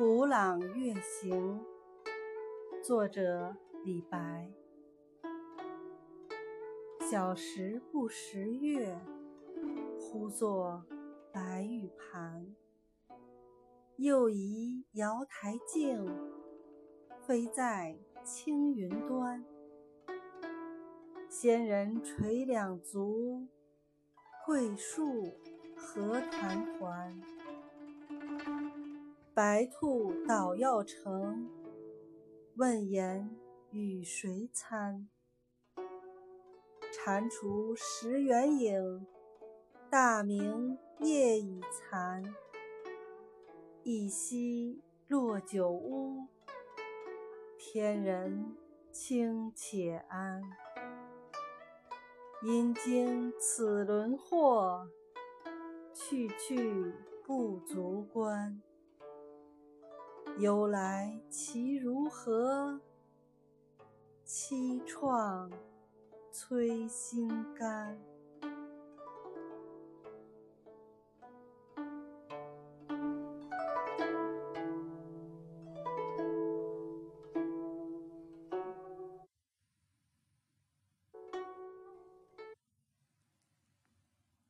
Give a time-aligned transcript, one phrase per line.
[0.00, 1.60] 古朗月行，
[2.82, 3.54] 作者
[3.84, 4.50] 李白。
[7.10, 8.98] 小时不识月，
[9.98, 10.86] 呼作
[11.30, 12.56] 白玉盘。
[13.96, 16.06] 又疑瑶台镜，
[17.26, 19.44] 飞在青云端。
[21.28, 23.46] 仙人垂两足，
[24.46, 25.34] 桂树
[25.76, 27.19] 何团团。
[29.42, 31.48] 白兔捣药成，
[32.56, 33.34] 问言
[33.70, 35.08] 与谁餐？
[36.92, 39.06] 蟾蜍蚀圆影，
[39.88, 42.22] 大明夜已残。
[43.82, 46.26] 一夕落九乌，
[47.56, 48.54] 天人
[48.92, 50.42] 清且安。
[52.42, 54.86] 因经此轮祸，
[55.94, 56.92] 去去
[57.24, 58.60] 不足观。
[60.40, 62.80] 由来其如何？
[64.24, 65.50] 凄怆
[66.32, 68.09] 摧心肝。